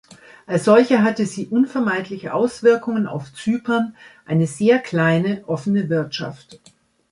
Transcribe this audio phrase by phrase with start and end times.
[0.47, 6.59] Als solche hatte sie unvermeidliche Auswirkungen auf Zypern, eine sehr kleine, offene Wirtschaft.